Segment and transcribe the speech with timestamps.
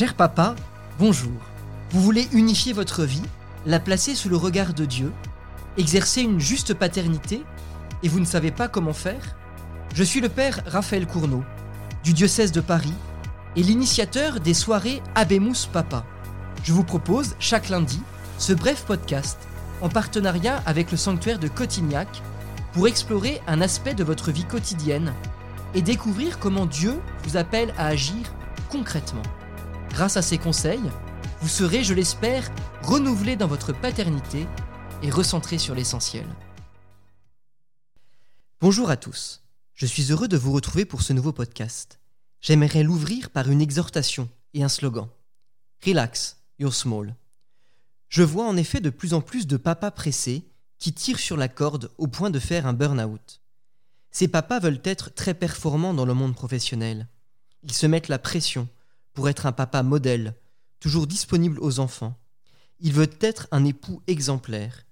[0.00, 0.56] Cher papa,
[0.98, 1.38] bonjour.
[1.90, 3.20] Vous voulez unifier votre vie,
[3.66, 5.12] la placer sous le regard de Dieu,
[5.76, 7.44] exercer une juste paternité,
[8.02, 9.36] et vous ne savez pas comment faire?
[9.94, 11.44] Je suis le père Raphaël Cournot,
[12.02, 12.94] du diocèse de Paris,
[13.56, 16.06] et l'initiateur des soirées Abemus Papa.
[16.62, 18.00] Je vous propose, chaque lundi,
[18.38, 19.38] ce bref podcast
[19.82, 22.22] en partenariat avec le sanctuaire de Cotignac
[22.72, 25.12] pour explorer un aspect de votre vie quotidienne
[25.74, 28.32] et découvrir comment Dieu vous appelle à agir
[28.70, 29.20] concrètement.
[29.90, 30.80] Grâce à ces conseils,
[31.40, 32.50] vous serez, je l'espère,
[32.82, 34.46] renouvelé dans votre paternité
[35.02, 36.26] et recentré sur l'essentiel.
[38.60, 39.42] Bonjour à tous,
[39.74, 41.98] je suis heureux de vous retrouver pour ce nouveau podcast.
[42.40, 45.08] J'aimerais l'ouvrir par une exhortation et un slogan.
[45.84, 47.14] Relax, you're small.
[48.08, 50.44] Je vois en effet de plus en plus de papas pressés
[50.78, 53.40] qui tirent sur la corde au point de faire un burn-out.
[54.12, 57.08] Ces papas veulent être très performants dans le monde professionnel.
[57.62, 58.68] Ils se mettent la pression,
[59.20, 60.34] pour être un papa modèle,
[60.78, 62.18] toujours disponible aux enfants.
[62.78, 64.86] Il veut être un époux exemplaire.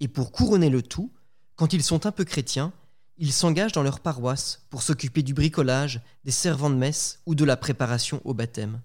[0.00, 1.12] Et pour couronner le tout,
[1.54, 2.72] quand ils sont un peu chrétiens,
[3.18, 7.44] ils s'engagent dans leur paroisse pour s'occuper du bricolage, des servants de messe ou de
[7.44, 8.80] la préparation au baptême.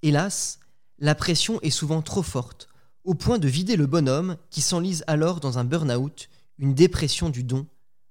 [0.00, 0.58] Hélas,
[0.98, 2.70] la pression est souvent trop forte,
[3.04, 7.44] au point de vider le bonhomme qui s'enlise alors dans un burn-out, une dépression du
[7.44, 7.66] don,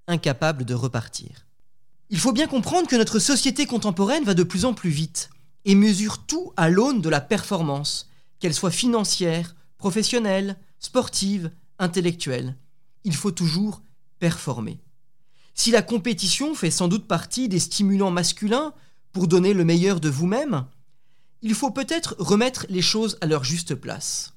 [0.05, 1.47] incapable de repartir.
[2.11, 5.29] Il faut bien comprendre que notre société contemporaine va de plus en plus vite
[5.63, 8.09] et mesure tout à l'aune de la performance,
[8.39, 12.57] qu'elle soit financière, professionnelle, sportive, intellectuelle.
[13.05, 13.81] Il faut toujours
[14.19, 14.81] performer.
[15.53, 18.73] Si la compétition fait sans doute partie des stimulants masculins
[19.13, 20.65] pour donner le meilleur de vous-même,
[21.41, 24.33] il faut peut-être remettre les choses à leur juste place.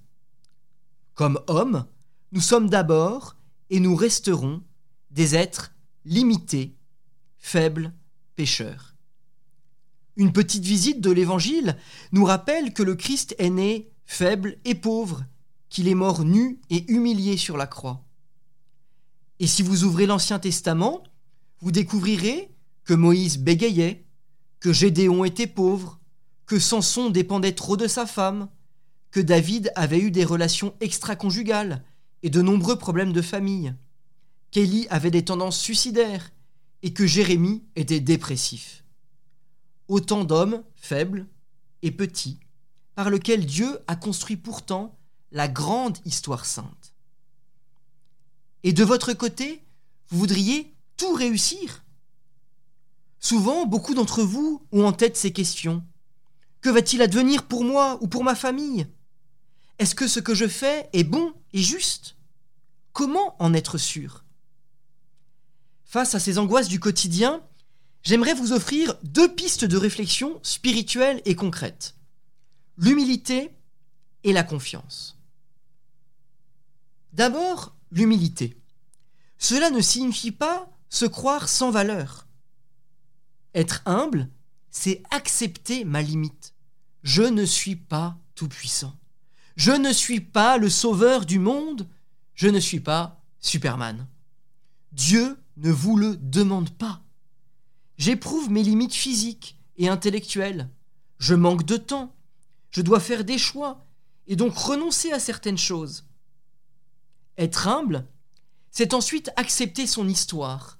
[1.15, 1.87] Comme hommes,
[2.31, 3.35] nous sommes d'abord
[3.69, 4.63] et nous resterons
[5.11, 5.73] des êtres
[6.05, 6.77] limités
[7.45, 7.93] faible
[8.37, 8.97] pécheur.
[10.17, 11.77] Une petite visite de l'Évangile
[12.11, 15.25] nous rappelle que le Christ est né faible et pauvre,
[15.69, 18.03] qu'il est mort nu et humilié sur la croix.
[19.41, 21.03] Et si vous ouvrez l'Ancien Testament,
[21.61, 22.51] vous découvrirez
[22.83, 24.07] que Moïse bégayait,
[24.59, 26.01] que Gédéon était pauvre,
[26.47, 28.49] que Samson dépendait trop de sa femme,
[29.11, 31.85] que David avait eu des relations extra-conjugales
[32.23, 33.75] et de nombreux problèmes de famille,
[34.51, 36.31] qu'Élie avait des tendances suicidaires
[36.85, 38.85] et que Jérémie était dépressif.
[39.89, 41.27] Autant d'hommes faibles
[41.81, 42.39] et petits,
[42.95, 44.95] par lesquels Dieu a construit pourtant
[45.33, 46.95] la grande histoire sainte.
[48.65, 49.65] Et de votre côté,
[50.11, 51.83] vous voudriez tout réussir?
[53.19, 55.83] Souvent, beaucoup d'entre vous ont en tête ces questions.
[56.61, 58.87] Que va-t-il advenir pour moi ou pour ma famille?
[59.79, 62.17] Est-ce que ce que je fais est bon et juste?
[62.93, 64.24] Comment en être sûr?
[65.95, 67.41] Face à ces angoisses du quotidien,
[68.03, 71.95] j'aimerais vous offrir deux pistes de réflexion spirituelles et concrètes.
[72.77, 73.53] L'humilité
[74.25, 75.17] et la confiance.
[77.13, 78.61] D'abord, l'humilité.
[79.39, 82.27] Cela ne signifie pas se croire sans valeur.
[83.55, 84.29] Être humble,
[84.73, 86.55] c'est accepter ma limite.
[87.05, 88.99] Je ne suis pas tout-puissant.
[89.55, 91.87] Je ne suis pas le sauveur du monde.
[92.35, 94.09] Je ne suis pas Superman.
[94.95, 97.03] Dieu ne vous le demande pas.
[97.99, 100.71] J'éprouve mes limites physiques et intellectuelles.
[101.19, 102.15] Je manque de temps.
[102.71, 103.85] Je dois faire des choix
[104.29, 106.07] et donc renoncer à certaines choses.
[107.39, 108.07] Être humble,
[108.71, 110.79] c'est ensuite accepter son histoire,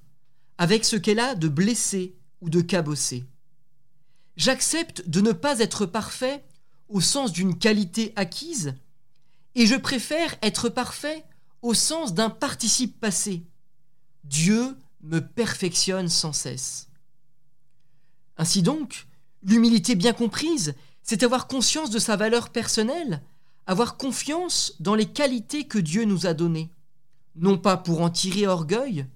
[0.59, 3.25] avec ce qu'elle a de blessé ou de cabossé.
[4.37, 6.45] J'accepte de ne pas être parfait
[6.89, 8.77] au sens d'une qualité acquise,
[9.57, 11.25] et je préfère être parfait
[11.63, 13.45] au sens d'un participe passé.
[14.25, 16.89] Dieu me perfectionne sans cesse.
[18.37, 19.07] Ainsi donc,
[19.43, 23.23] l'humilité bien comprise, c'est avoir conscience de sa valeur personnelle,
[23.67, 26.71] avoir confiance dans les qualités que Dieu nous a données,
[27.37, 29.07] non pas pour en tirer orgueil,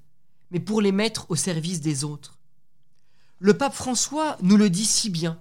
[0.51, 2.39] mais pour les mettre au service des autres.
[3.39, 5.41] Le pape François nous le dit si bien.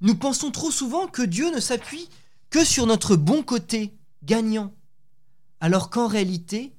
[0.00, 2.08] Nous pensons trop souvent que Dieu ne s'appuie
[2.50, 4.72] que sur notre bon côté, gagnant,
[5.60, 6.72] alors qu'en réalité,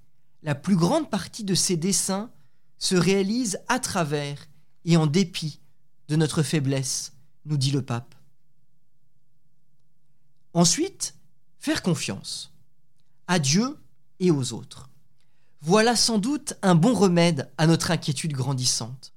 [0.43, 2.31] la plus grande partie de ces dessins
[2.77, 4.47] se réalise à travers
[4.85, 5.59] et en dépit
[6.07, 7.13] de notre faiblesse,
[7.45, 8.15] nous dit le pape.
[10.53, 11.15] Ensuite,
[11.59, 12.53] faire confiance
[13.27, 13.77] à Dieu
[14.19, 14.89] et aux autres.
[15.61, 19.13] Voilà sans doute un bon remède à notre inquiétude grandissante.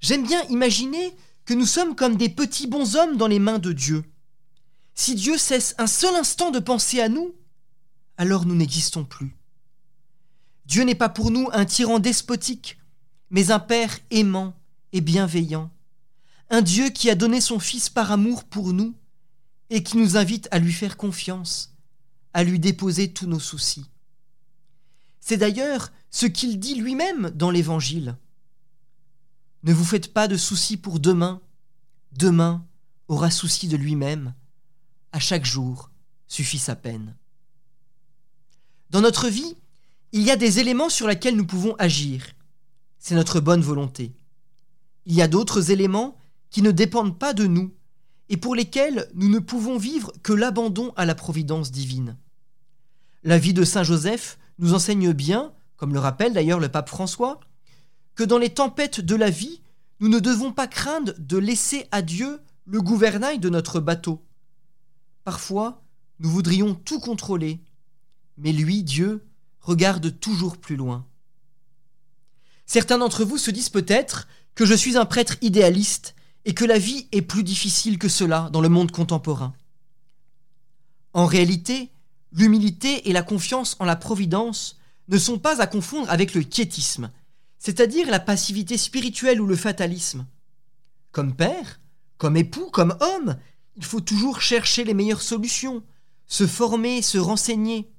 [0.00, 1.16] J'aime bien imaginer
[1.46, 4.04] que nous sommes comme des petits bonshommes dans les mains de Dieu.
[4.94, 7.34] Si Dieu cesse un seul instant de penser à nous,
[8.18, 9.36] alors nous n'existons plus.
[10.66, 12.78] Dieu n'est pas pour nous un tyran despotique,
[13.30, 14.54] mais un Père aimant
[14.92, 15.70] et bienveillant,
[16.50, 18.94] un Dieu qui a donné son Fils par amour pour nous
[19.70, 21.74] et qui nous invite à lui faire confiance,
[22.32, 23.86] à lui déposer tous nos soucis.
[25.20, 28.16] C'est d'ailleurs ce qu'il dit lui-même dans l'Évangile.
[29.62, 31.40] Ne vous faites pas de soucis pour demain,
[32.12, 32.64] demain
[33.08, 34.34] aura souci de lui-même,
[35.12, 35.90] à chaque jour
[36.28, 37.16] suffit sa peine.
[38.90, 39.56] Dans notre vie,
[40.16, 42.24] il y a des éléments sur lesquels nous pouvons agir.
[42.98, 44.14] C'est notre bonne volonté.
[45.04, 46.16] Il y a d'autres éléments
[46.48, 47.74] qui ne dépendent pas de nous
[48.30, 52.16] et pour lesquels nous ne pouvons vivre que l'abandon à la providence divine.
[53.24, 57.38] La vie de Saint Joseph nous enseigne bien, comme le rappelle d'ailleurs le pape François,
[58.14, 59.60] que dans les tempêtes de la vie,
[60.00, 64.24] nous ne devons pas craindre de laisser à Dieu le gouvernail de notre bateau.
[65.24, 65.84] Parfois,
[66.20, 67.60] nous voudrions tout contrôler,
[68.38, 69.22] mais lui, Dieu,
[69.66, 71.04] regarde toujours plus loin.
[72.66, 76.14] Certains d'entre vous se disent peut-être que je suis un prêtre idéaliste
[76.44, 79.54] et que la vie est plus difficile que cela dans le monde contemporain.
[81.12, 81.90] En réalité,
[82.30, 84.78] l'humilité et la confiance en la providence
[85.08, 87.10] ne sont pas à confondre avec le quiétisme,
[87.58, 90.26] c'est-à-dire la passivité spirituelle ou le fatalisme.
[91.10, 91.80] Comme père,
[92.18, 93.36] comme époux, comme homme,
[93.74, 95.82] il faut toujours chercher les meilleures solutions,
[96.28, 97.90] se former, se renseigner,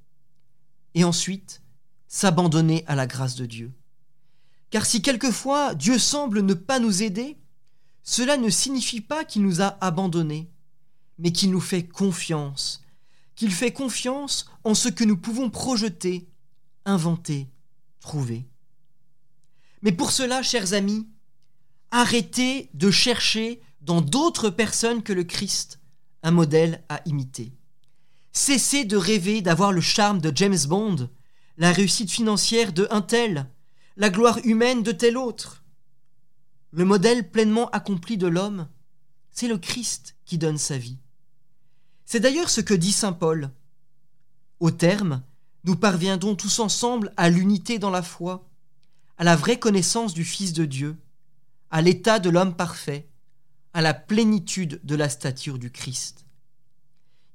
[0.94, 1.62] et ensuite
[2.06, 3.72] s'abandonner à la grâce de Dieu.
[4.70, 7.38] Car si quelquefois Dieu semble ne pas nous aider,
[8.02, 10.50] cela ne signifie pas qu'il nous a abandonnés,
[11.18, 12.82] mais qu'il nous fait confiance,
[13.34, 16.28] qu'il fait confiance en ce que nous pouvons projeter,
[16.84, 17.48] inventer,
[18.00, 18.46] trouver.
[19.82, 21.06] Mais pour cela, chers amis,
[21.90, 25.80] arrêtez de chercher dans d'autres personnes que le Christ
[26.22, 27.52] un modèle à imiter.
[28.40, 31.10] Cessez de rêver d'avoir le charme de James Bond,
[31.56, 33.50] la réussite financière de un tel,
[33.96, 35.64] la gloire humaine de tel autre.
[36.70, 38.68] Le modèle pleinement accompli de l'homme,
[39.32, 40.98] c'est le Christ qui donne sa vie.
[42.04, 43.50] C'est d'ailleurs ce que dit Saint Paul.
[44.60, 45.24] Au terme,
[45.64, 48.48] nous parviendrons tous ensemble à l'unité dans la foi,
[49.16, 50.96] à la vraie connaissance du Fils de Dieu,
[51.72, 53.08] à l'état de l'homme parfait,
[53.74, 56.27] à la plénitude de la stature du Christ.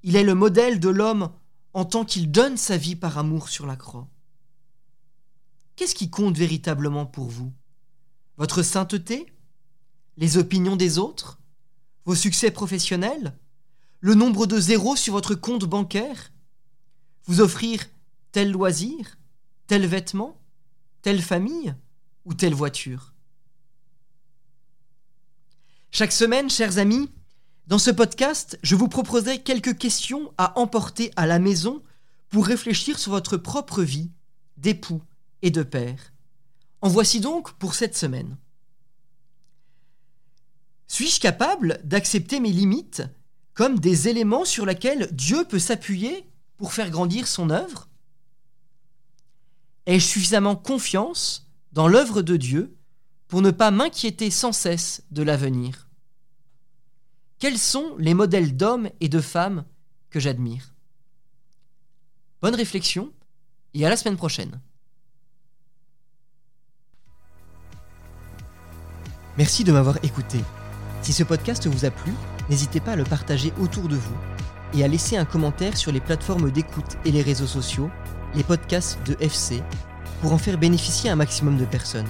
[0.03, 1.31] Il est le modèle de l'homme
[1.73, 4.07] en tant qu'il donne sa vie par amour sur la croix.
[5.75, 7.51] Qu'est-ce qui compte véritablement pour vous?
[8.37, 9.33] Votre sainteté?
[10.17, 11.39] Les opinions des autres?
[12.05, 13.37] Vos succès professionnels?
[14.01, 16.31] Le nombre de zéros sur votre compte bancaire?
[17.25, 17.85] Vous offrir
[18.33, 19.17] tel loisir
[19.67, 20.37] Tel vêtement
[21.01, 21.73] Telle famille
[22.25, 23.13] Ou telle voiture?
[25.91, 27.09] Chaque semaine, chers amis,
[27.67, 31.81] dans ce podcast, je vous proposerai quelques questions à emporter à la maison
[32.27, 34.11] pour réfléchir sur votre propre vie
[34.57, 35.01] d'époux
[35.41, 36.13] et de père.
[36.81, 38.37] En voici donc pour cette semaine.
[40.87, 43.03] Suis-je capable d'accepter mes limites
[43.53, 47.87] comme des éléments sur lesquels Dieu peut s'appuyer pour faire grandir son œuvre?
[49.85, 52.75] Ai-je suffisamment confiance dans l'œuvre de Dieu
[53.27, 55.87] pour ne pas m'inquiéter sans cesse de l'avenir?
[57.43, 59.65] Quels sont les modèles d'hommes et de femmes
[60.09, 60.73] que j'admire?
[62.41, 63.11] Bonne réflexion
[63.73, 64.61] et à la semaine prochaine.
[69.37, 70.39] Merci de m'avoir écouté.
[71.01, 72.13] Si ce podcast vous a plu,
[72.49, 74.17] n'hésitez pas à le partager autour de vous
[74.73, 77.89] et à laisser un commentaire sur les plateformes d'écoute et les réseaux sociaux,
[78.35, 79.61] les podcasts de FC,
[80.21, 82.07] pour en faire bénéficier un maximum de personnes.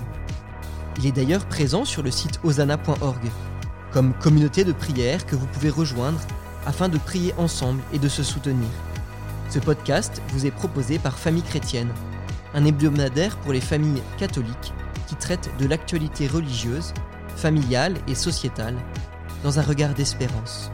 [0.99, 3.31] Il est d'ailleurs présent sur le site osana.org
[3.93, 6.19] comme communauté de prière que vous pouvez rejoindre
[6.65, 8.67] afin de prier ensemble et de se soutenir.
[9.49, 11.93] Ce podcast vous est proposé par Famille Chrétienne,
[12.55, 14.73] un hebdomadaire pour les familles catholiques
[15.07, 16.93] qui traite de l'actualité religieuse,
[17.35, 18.75] familiale et sociétale
[19.43, 20.71] dans un regard d'espérance.